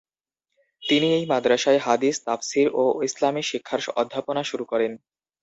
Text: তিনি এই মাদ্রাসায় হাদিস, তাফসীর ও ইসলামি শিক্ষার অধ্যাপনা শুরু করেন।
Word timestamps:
তিনি 0.83 1.07
এই 1.13 1.25
মাদ্রাসায় 1.25 1.79
হাদিস, 1.79 2.15
তাফসীর 2.25 2.67
ও 2.73 3.03
ইসলামি 3.03 3.43
শিক্ষার 3.43 3.81
অধ্যাপনা 4.01 4.41
শুরু 4.43 4.65
করেন। 4.65 4.91